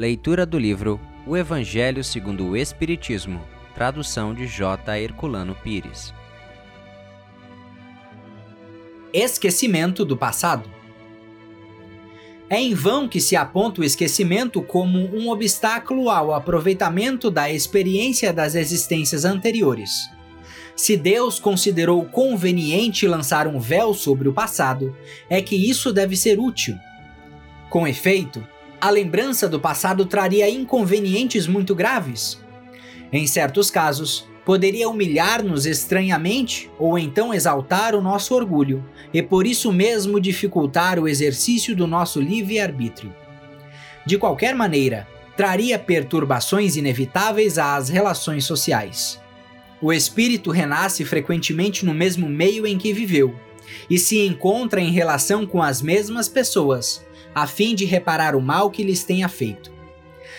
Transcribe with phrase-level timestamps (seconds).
[0.00, 4.98] Leitura do livro O Evangelho segundo o Espiritismo, tradução de J.
[4.98, 6.14] Herculano Pires.
[9.12, 10.70] Esquecimento do passado.
[12.48, 18.32] É em vão que se aponta o esquecimento como um obstáculo ao aproveitamento da experiência
[18.32, 19.90] das existências anteriores.
[20.74, 24.96] Se Deus considerou conveniente lançar um véu sobre o passado,
[25.28, 26.74] é que isso deve ser útil.
[27.68, 28.42] Com efeito,
[28.80, 32.40] a lembrança do passado traria inconvenientes muito graves.
[33.12, 39.70] Em certos casos, poderia humilhar-nos estranhamente ou então exaltar o nosso orgulho e por isso
[39.70, 43.14] mesmo dificultar o exercício do nosso livre-arbítrio.
[44.06, 49.20] De qualquer maneira, traria perturbações inevitáveis às relações sociais.
[49.82, 53.34] O espírito renasce frequentemente no mesmo meio em que viveu
[53.88, 58.70] e se encontra em relação com as mesmas pessoas, a fim de reparar o mal
[58.70, 59.72] que lhes tenha feito.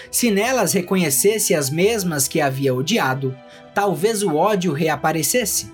[0.09, 3.35] Se nelas reconhecesse as mesmas que havia odiado,
[3.73, 5.71] talvez o ódio reaparecesse.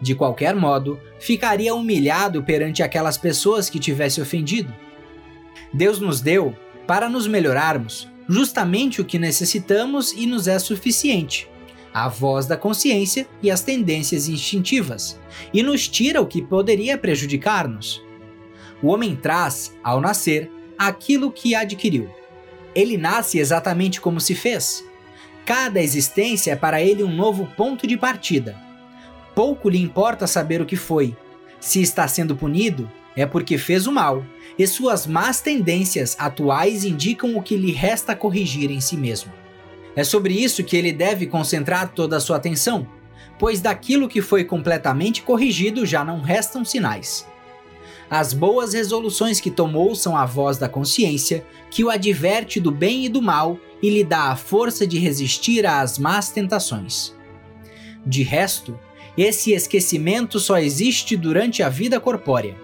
[0.00, 4.72] De qualquer modo, ficaria humilhado perante aquelas pessoas que tivesse ofendido.
[5.72, 6.54] Deus nos deu,
[6.86, 11.48] para nos melhorarmos, justamente o que necessitamos e nos é suficiente
[11.96, 15.18] a voz da consciência e as tendências instintivas,
[15.50, 18.04] e nos tira o que poderia prejudicar-nos.
[18.82, 22.10] O homem traz, ao nascer, aquilo que adquiriu.
[22.74, 24.84] Ele nasce exatamente como se fez.
[25.44, 28.56] Cada existência é para ele um novo ponto de partida.
[29.34, 31.16] Pouco lhe importa saber o que foi.
[31.60, 34.24] Se está sendo punido, é porque fez o mal,
[34.58, 39.32] e suas más tendências atuais indicam o que lhe resta corrigir em si mesmo.
[39.94, 42.86] É sobre isso que ele deve concentrar toda a sua atenção,
[43.38, 47.26] pois daquilo que foi completamente corrigido já não restam sinais.
[48.08, 53.04] As boas resoluções que tomou são a voz da consciência, que o adverte do bem
[53.04, 57.14] e do mal e lhe dá a força de resistir às más tentações.
[58.04, 58.78] De resto,
[59.18, 62.56] esse esquecimento só existe durante a vida corpórea.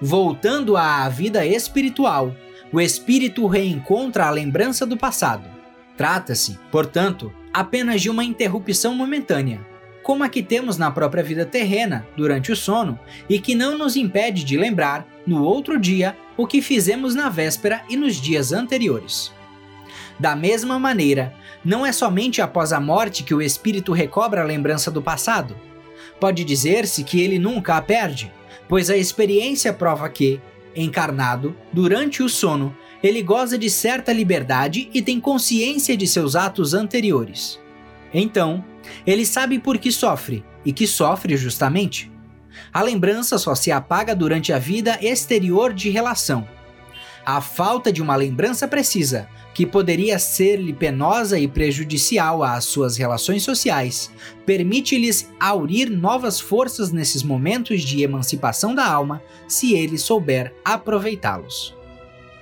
[0.00, 2.34] Voltando à vida espiritual,
[2.72, 5.60] o espírito reencontra a lembrança do passado
[6.00, 9.60] Trata-se, portanto, apenas de uma interrupção momentânea,
[10.10, 12.98] como a que temos na própria vida terrena durante o sono
[13.28, 17.84] e que não nos impede de lembrar, no outro dia, o que fizemos na véspera
[17.88, 19.32] e nos dias anteriores.
[20.18, 21.32] Da mesma maneira,
[21.64, 25.56] não é somente após a morte que o espírito recobra a lembrança do passado.
[26.18, 28.32] Pode dizer-se que ele nunca a perde,
[28.68, 30.40] pois a experiência prova que,
[30.74, 36.74] encarnado, durante o sono, ele goza de certa liberdade e tem consciência de seus atos
[36.74, 37.60] anteriores.
[38.12, 38.64] Então,
[39.06, 42.10] ele sabe por que sofre e que sofre justamente.
[42.72, 46.46] A lembrança só se apaga durante a vida exterior de relação.
[47.24, 53.42] A falta de uma lembrança precisa, que poderia ser-lhe penosa e prejudicial às suas relações
[53.42, 54.10] sociais,
[54.46, 61.76] permite-lhes aurir novas forças nesses momentos de emancipação da alma, se ele souber aproveitá-los.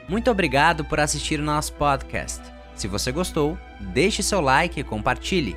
[0.09, 2.41] Muito obrigado por assistir o nosso podcast.
[2.75, 5.57] Se você gostou, deixe seu like e compartilhe.